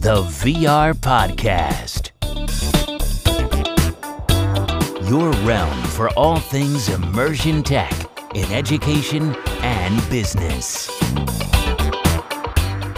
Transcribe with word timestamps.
The 0.00 0.22
VR 0.40 0.94
Podcast. 0.94 2.12
Your 5.10 5.30
realm 5.46 5.82
for 5.88 6.08
all 6.10 6.38
things 6.38 6.88
immersion 6.88 7.62
tech 7.62 7.92
in 8.34 8.50
education 8.50 9.36
and 9.60 10.10
business. 10.10 10.88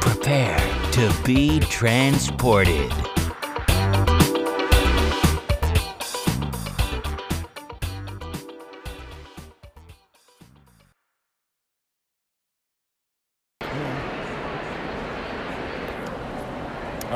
Prepare 0.00 0.58
to 0.92 1.14
be 1.24 1.60
transported. 1.60 2.92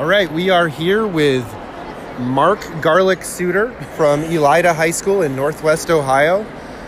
All 0.01 0.07
right, 0.07 0.31
we 0.33 0.49
are 0.49 0.67
here 0.67 1.05
with 1.05 1.45
Mark 2.17 2.59
Garlic 2.81 3.23
Suter 3.23 3.71
from 3.95 4.23
Elida 4.23 4.73
High 4.73 4.89
School 4.89 5.21
in 5.21 5.35
Northwest 5.35 5.91
Ohio. 5.91 6.41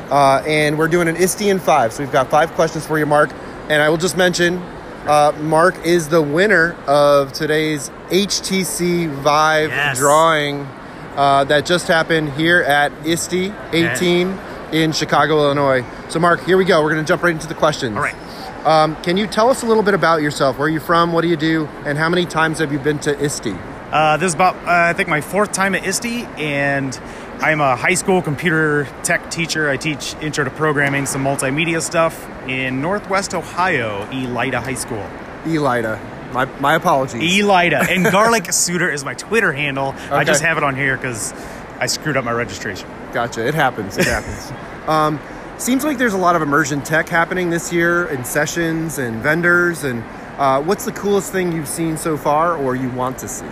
Uh, 0.10 0.44
and 0.48 0.80
we're 0.80 0.88
doing 0.88 1.08
an 1.08 1.16
ISTE 1.16 1.44
in 1.44 1.60
five. 1.60 1.94
So 1.94 2.02
we've 2.02 2.12
got 2.12 2.32
five 2.32 2.52
questions 2.54 2.88
for 2.88 2.98
you, 2.98 3.06
Mark. 3.06 3.30
And 3.70 3.84
I 3.84 3.90
will 3.90 3.98
just 3.98 4.18
mention 4.18 4.58
uh, 5.06 5.32
Mark 5.42 5.86
is 5.86 6.10
the 6.10 6.24
winner 6.24 6.74
of 6.88 7.34
today's 7.34 7.92
HTC 8.10 9.10
Vive 9.10 9.70
Yes. 9.70 10.00
drawing 10.00 10.62
uh, 11.16 11.44
that 11.44 11.68
just 11.68 11.88
happened 11.88 12.32
here 12.34 12.64
at 12.64 12.92
ISTE 13.06 13.54
18 13.74 14.40
in 14.72 14.92
Chicago, 14.92 15.38
Illinois. 15.38 15.86
So, 16.10 16.20
Mark, 16.20 16.44
here 16.46 16.58
we 16.58 16.66
go. 16.66 16.82
We're 16.82 16.90
going 16.90 17.06
to 17.06 17.08
jump 17.08 17.22
right 17.22 17.36
into 17.36 17.46
the 17.46 17.54
questions. 17.54 17.96
All 17.96 18.02
right. 18.02 18.16
Um, 18.66 18.96
can 19.04 19.18
you 19.18 19.28
tell 19.28 19.50
us 19.50 19.62
a 19.62 19.66
little 19.66 19.84
bit 19.84 19.94
about 19.94 20.22
yourself? 20.22 20.58
Where 20.58 20.68
are 20.68 20.72
you 20.72 20.80
from? 20.80 21.12
What 21.12 21.22
do 21.22 21.28
you 21.28 21.36
do? 21.36 21.66
And 21.86 21.98
how 21.98 22.08
many 22.08 22.26
times 22.26 22.60
have 22.60 22.72
you 22.72 22.80
been 22.80 22.98
to 23.00 23.22
ISTE? 23.22 23.56
Uh, 23.92 24.18
this 24.18 24.30
is 24.30 24.34
about, 24.36 24.56
uh, 24.56 24.90
I 24.90 24.94
think, 24.94 25.10
my 25.10 25.20
fourth 25.22 25.52
time 25.52 25.76
at 25.76 25.86
ISTE, 25.86 26.26
and 26.40 26.98
I'm 27.42 27.60
a 27.60 27.76
high 27.76 27.94
school 27.94 28.22
computer 28.22 28.88
tech 29.04 29.30
teacher. 29.30 29.70
I 29.70 29.76
teach 29.76 30.16
intro 30.16 30.46
to 30.46 30.50
programming, 30.50 31.06
some 31.06 31.24
multimedia 31.24 31.82
stuff 31.82 32.28
in 32.48 32.82
Northwest 32.82 33.34
Ohio, 33.34 34.06
Elida 34.08 34.64
High 34.64 34.74
School. 34.76 35.06
Elida. 35.44 36.00
My, 36.34 36.46
my 36.62 36.76
apologies. 36.76 37.22
Elida. 37.22 37.88
And 37.90 38.06
Garlic 38.12 38.52
Suter 38.54 38.90
is 38.90 39.04
my 39.04 39.14
Twitter 39.14 39.52
handle. 39.52 39.94
I 40.10 40.24
just 40.24 40.42
have 40.42 40.58
it 40.58 40.64
on 40.64 40.76
here 40.76 40.96
because 40.96 41.34
I 41.80 41.88
screwed 41.88 42.16
up 42.16 42.24
my 42.24 42.32
registration. 42.32 42.90
Gotcha. 43.12 43.46
It 43.46 43.54
happens. 43.56 43.98
It 43.98 44.06
happens. 44.06 44.52
Um, 44.84 45.18
seems 45.58 45.84
like 45.84 45.98
there's 45.98 46.14
a 46.14 46.18
lot 46.18 46.36
of 46.36 46.42
immersion 46.42 46.82
tech 46.82 47.08
happening 47.10 47.50
this 47.50 47.72
year 47.72 48.06
in 48.08 48.24
sessions 48.26 48.98
and 48.98 49.22
vendors. 49.22 49.84
And 49.84 50.04
uh, 50.38 50.62
what's 50.62 50.86
the 50.86 50.92
coolest 50.92 51.32
thing 51.32 51.52
you've 51.52 51.68
seen 51.68 51.98
so 51.98 52.18
far 52.18 52.56
or 52.56 52.76
you 52.76 52.90
want 52.90 53.18
to 53.20 53.28
see? 53.28 53.46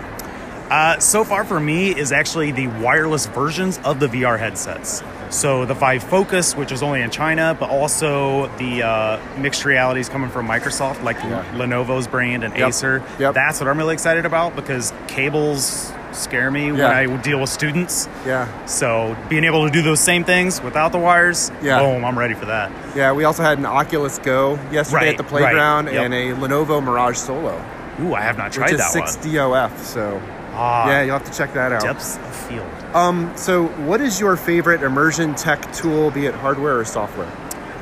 Uh, 0.69 0.97
so 0.99 1.23
far 1.25 1.43
for 1.43 1.59
me 1.59 1.89
is 1.93 2.11
actually 2.13 2.51
the 2.51 2.67
wireless 2.67 3.25
versions 3.25 3.77
of 3.79 3.99
the 3.99 4.07
VR 4.07 4.39
headsets. 4.39 5.03
So 5.29 5.65
the 5.65 5.73
Vive 5.73 6.03
Focus, 6.03 6.55
which 6.55 6.71
is 6.71 6.81
only 6.81 7.01
in 7.01 7.09
China, 7.09 7.55
but 7.59 7.69
also 7.69 8.47
the 8.57 8.83
uh, 8.83 9.19
mixed 9.37 9.65
realities 9.65 10.07
coming 10.09 10.29
from 10.29 10.47
Microsoft, 10.47 11.03
like 11.03 11.17
Yeah. 11.17 11.43
Lenovo's 11.55 12.07
brand 12.07 12.43
and 12.45 12.55
Yep. 12.55 12.69
Acer. 12.69 13.03
Yep. 13.19 13.33
That's 13.33 13.59
what 13.59 13.67
I'm 13.69 13.77
really 13.77 13.93
excited 13.93 14.25
about 14.25 14.55
because 14.55 14.93
cables 15.07 15.91
scare 16.13 16.51
me 16.51 16.71
when 16.71 16.81
I 16.81 17.05
deal 17.17 17.39
with 17.39 17.49
students. 17.49 18.07
Yeah. 18.25 18.47
So 18.65 19.15
being 19.29 19.43
able 19.43 19.65
to 19.65 19.71
do 19.71 19.81
those 19.81 19.99
same 19.99 20.23
things 20.23 20.61
without 20.61 20.91
the 20.91 20.97
wires, 20.99 21.51
Yeah. 21.61 21.79
boom, 21.79 22.03
I'm 22.05 22.17
ready 22.17 22.33
for 22.33 22.45
that. 22.45 22.71
Yeah. 22.95 23.11
We 23.13 23.23
also 23.23 23.43
had 23.43 23.57
an 23.57 23.65
Oculus 23.65 24.19
Go 24.19 24.59
yesterday 24.71 24.95
Right, 25.05 25.07
at 25.09 25.17
the 25.17 25.23
playground 25.23 25.85
right. 25.85 25.95
Yep. 25.95 26.05
and 26.05 26.13
a 26.13 26.33
Lenovo 26.33 26.83
Mirage 26.83 27.17
Solo, 27.17 27.61
Ooh, 28.01 28.13
I 28.13 28.21
have 28.21 28.37
not 28.37 28.45
which 28.47 28.55
tried 28.55 28.71
is 28.71 28.77
that 28.79 28.91
6 28.91 29.17
one. 29.17 29.33
DOF. 29.35 29.83
So, 29.85 30.21
Ah, 30.53 30.87
yeah, 30.89 31.03
you'll 31.03 31.17
have 31.17 31.29
to 31.29 31.37
check 31.37 31.53
that 31.53 31.71
out. 31.71 31.81
depths 31.81 32.17
of 32.17 32.35
field. 32.35 32.67
Um, 32.93 33.31
so, 33.35 33.67
what 33.85 34.01
is 34.01 34.19
your 34.19 34.35
favorite 34.35 34.83
immersion 34.83 35.33
tech 35.35 35.71
tool, 35.73 36.11
be 36.11 36.25
it 36.25 36.35
hardware 36.35 36.77
or 36.77 36.83
software? 36.85 37.27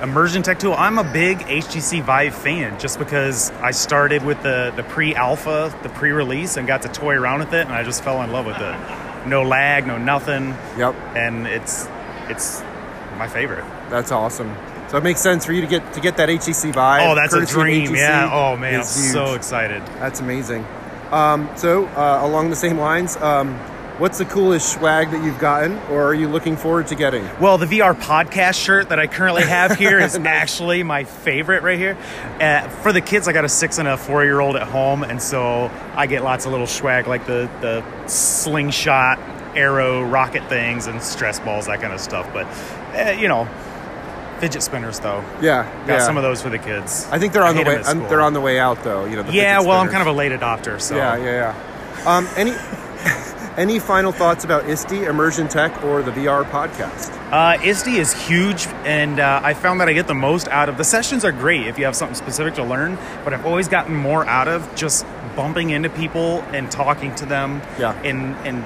Immersion 0.01 0.43
Tech 0.43 0.59
Tool. 0.59 0.73
I'm 0.73 0.97
a 0.97 1.03
big 1.03 1.39
HTC 1.39 2.01
Vive 2.03 2.33
fan 2.35 2.79
just 2.79 2.99
because 2.99 3.51
I 3.51 3.71
started 3.71 4.23
with 4.23 4.41
the, 4.43 4.71
the 4.75 4.83
pre 4.83 5.13
alpha, 5.15 5.77
the 5.83 5.89
pre 5.89 6.11
release, 6.11 6.57
and 6.57 6.65
got 6.67 6.81
to 6.83 6.87
toy 6.89 7.15
around 7.15 7.39
with 7.39 7.53
it, 7.53 7.65
and 7.65 7.73
I 7.73 7.83
just 7.83 8.03
fell 8.03 8.21
in 8.21 8.31
love 8.31 8.45
with 8.45 8.57
it. 8.57 9.27
No 9.27 9.43
lag, 9.43 9.85
no 9.85 9.97
nothing, 9.97 10.55
Yep, 10.77 10.95
and 11.15 11.45
it's 11.47 11.87
it's 12.29 12.61
my 13.17 13.27
favorite. 13.27 13.65
that's 13.89 14.11
awesome. 14.11 14.55
So 14.87 14.97
it 14.97 15.03
makes 15.03 15.19
sense 15.19 15.45
for 15.45 15.51
you 15.53 15.61
to 15.61 15.67
get 15.67 15.93
to 15.93 15.99
get 15.99 16.15
that 16.17 16.29
HTC 16.29 16.73
Vive. 16.73 17.01
Oh, 17.09 17.15
that's 17.15 17.33
a 17.33 17.45
dream. 17.45 17.89
HTC 17.89 17.97
Yeah. 17.97 18.29
Oh, 18.31 18.55
man. 18.55 18.75
I'm 18.75 18.79
huge. 18.79 18.85
so 18.85 19.33
excited. 19.35 19.85
That's 19.99 20.19
amazing. 20.21 20.65
Um, 21.11 21.49
so 21.55 21.85
uh, 21.87 22.19
along 22.23 22.49
the 22.51 22.55
same 22.55 22.77
lines, 22.79 23.17
um, 23.17 23.59
what's 23.99 24.17
the 24.17 24.25
coolest 24.25 24.73
swag 24.73 25.11
that 25.11 25.23
you've 25.23 25.37
gotten, 25.39 25.77
or 25.91 26.05
are 26.05 26.13
you 26.13 26.27
looking 26.29 26.55
forward 26.55 26.87
to 26.87 26.95
getting? 26.95 27.29
Well, 27.39 27.57
the 27.57 27.65
VR 27.65 27.93
podcast 27.93 28.63
shirt 28.63 28.89
that 28.89 28.99
I 28.99 29.07
currently 29.07 29.43
have 29.43 29.75
here 29.77 29.99
is 29.99 30.15
actually 30.15 30.83
my 30.83 31.03
favorite 31.03 31.61
right 31.61 31.77
here. 31.77 31.97
Uh, 32.39 32.67
for 32.69 32.93
the 32.93 33.01
kids, 33.01 33.27
I 33.27 33.33
got 33.33 33.45
a 33.45 33.49
six 33.49 33.77
and 33.77 33.87
a 33.87 33.97
four 33.97 34.23
year 34.23 34.39
old 34.39 34.55
at 34.55 34.67
home, 34.67 35.03
and 35.03 35.21
so 35.21 35.69
I 35.93 36.07
get 36.07 36.23
lots 36.23 36.45
of 36.45 36.51
little 36.51 36.67
swag 36.67 37.07
like 37.07 37.27
the, 37.27 37.49
the 37.61 38.07
slingshot, 38.07 39.19
arrow, 39.55 40.03
rocket 40.03 40.47
things, 40.47 40.87
and 40.87 41.01
stress 41.03 41.39
balls, 41.39 41.67
that 41.67 41.81
kind 41.81 41.93
of 41.93 41.99
stuff. 41.99 42.31
But, 42.33 42.47
uh, 42.97 43.11
you 43.11 43.27
know, 43.27 43.47
fidget 44.39 44.63
spinners, 44.63 44.99
though. 45.01 45.23
Yeah, 45.41 45.63
Got 45.85 45.99
yeah. 45.99 46.05
some 46.05 46.15
of 46.15 46.23
those 46.23 46.41
for 46.41 46.49
the 46.49 46.57
kids. 46.57 47.05
I 47.11 47.19
think 47.19 47.33
they're 47.33 47.43
on 47.43 47.55
the 47.55 47.63
way. 47.63 47.81
they're 48.07 48.21
on 48.21 48.33
the 48.33 48.41
way 48.41 48.59
out, 48.59 48.83
though. 48.83 49.03
You 49.03 49.17
know. 49.17 49.23
The 49.23 49.33
Yeah, 49.33 49.59
well, 49.59 49.81
I'm 49.81 49.89
kind 49.89 50.01
of 50.01 50.07
a 50.07 50.17
late 50.17 50.31
adopter, 50.31 50.79
so. 50.79 50.95
Yeah, 50.95 51.17
yeah, 51.17 51.53
yeah. 51.53 52.05
Um, 52.05 52.25
any 52.37 52.53
any 53.59 53.77
final 53.77 54.13
thoughts 54.13 54.45
about 54.45 54.67
ISTE, 54.69 55.03
Immersion 55.03 55.49
Tech, 55.49 55.83
or 55.83 56.01
the 56.01 56.11
VR 56.11 56.45
podcast? 56.45 57.11
Uh, 57.29 57.61
ISTE 57.61 57.89
is 57.99 58.13
huge, 58.13 58.67
and 58.85 59.19
uh, 59.19 59.41
I 59.43 59.53
found 59.53 59.81
that 59.81 59.89
I 59.89 59.93
get 59.93 60.07
the 60.07 60.15
most 60.15 60.47
out 60.47 60.69
of 60.69 60.77
the 60.77 60.83
sessions. 60.85 61.25
Are 61.25 61.33
great 61.33 61.67
if 61.67 61.77
you 61.77 61.83
have 61.83 61.95
something 61.95 62.15
specific 62.15 62.55
to 62.55 62.63
learn, 62.63 62.97
but 63.25 63.33
I've 63.33 63.45
always 63.45 63.67
gotten 63.67 63.93
more 63.93 64.25
out 64.25 64.47
of 64.47 64.73
just 64.75 65.05
bumping 65.35 65.71
into 65.71 65.89
people 65.89 66.41
and 66.53 66.71
talking 66.71 67.13
to 67.15 67.25
them, 67.25 67.61
Yeah. 67.77 67.91
and 68.03 68.33
and 68.47 68.63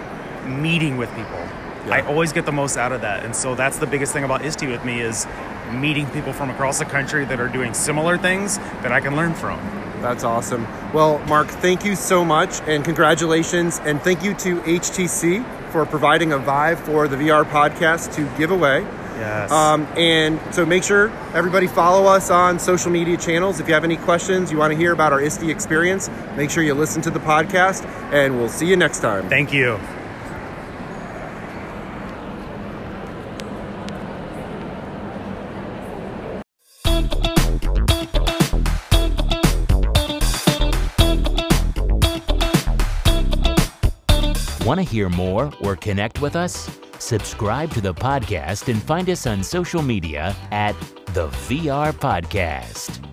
meeting 0.62 0.98
with 0.98 1.10
people. 1.16 1.40
Yeah. 1.88 1.96
I 1.96 2.02
always 2.02 2.32
get 2.32 2.46
the 2.46 2.52
most 2.52 2.78
out 2.78 2.92
of 2.92 3.02
that, 3.02 3.26
and 3.26 3.36
so 3.36 3.56
that's 3.56 3.78
the 3.78 3.88
biggest 3.88 4.14
thing 4.14 4.24
about 4.24 4.46
ISTE 4.46 4.68
with 4.68 4.86
me 4.86 5.02
is 5.02 5.26
meeting 5.72 6.06
people 6.12 6.34
from 6.34 6.52
across 6.52 6.78
the 6.78 6.86
country 6.86 7.26
that 7.26 7.40
are 7.40 7.48
doing 7.50 7.74
similar 7.74 8.16
things 8.18 8.60
that 8.84 8.92
I 8.92 9.00
can 9.00 9.16
learn 9.16 9.34
from. 9.34 9.60
That's 10.04 10.26
awesome. 10.26 10.68
Well, 10.94 11.20
Mark, 11.30 11.48
thank 11.48 11.86
you 11.86 11.96
so 11.96 12.26
much, 12.26 12.60
and 12.68 12.84
congratulations, 12.84 13.80
and 13.86 14.02
thank 14.02 14.22
you 14.22 14.34
to 14.36 14.60
HTC 14.60 15.72
for 15.72 15.86
providing 15.86 16.34
a 16.34 16.38
Vive 16.38 16.80
for 16.82 17.08
the 17.08 17.16
VR 17.16 17.46
podcast 17.46 18.14
to 18.16 18.30
give 18.38 18.52
away. 18.52 18.82
Yes. 19.18 19.50
Um, 19.50 19.88
and 19.96 20.40
so 20.54 20.66
make 20.66 20.84
sure 20.84 21.10
everybody 21.34 21.68
follow 21.68 22.06
us 22.06 22.30
on 22.30 22.60
social 22.60 22.92
media 22.92 23.16
channels. 23.16 23.62
If 23.62 23.70
you 23.70 23.74
have 23.76 23.86
any 23.86 23.96
questions, 23.96 24.52
you 24.52 24.58
want 24.58 24.72
to 24.74 24.78
hear 24.78 24.92
about 24.92 25.14
our 25.14 25.22
ISTE 25.22 25.50
experience, 25.50 26.10
make 26.36 26.50
sure 26.50 26.64
you 26.64 26.74
listen 26.74 27.02
to 27.04 27.10
the 27.10 27.20
podcast, 27.20 27.86
and 28.12 28.38
we'll 28.38 28.50
see 28.50 28.68
you 28.68 28.76
next 28.76 29.00
time. 29.00 29.30
Thank 29.30 29.54
you. 29.54 29.80
Want 44.66 44.80
to 44.80 44.84
hear 44.86 45.10
more 45.10 45.52
or 45.60 45.76
connect 45.76 46.22
with 46.22 46.38
us? 46.38 46.70
Subscribe 46.98 47.70
to 47.72 47.82
the 47.82 47.94
podcast 47.94 48.72
and 48.72 48.82
find 48.82 49.10
us 49.10 49.28
on 49.28 49.44
social 49.44 49.82
media 49.82 50.34
at 50.52 50.80
The 51.08 51.28
VR 51.28 51.92
Podcast. 51.92 53.13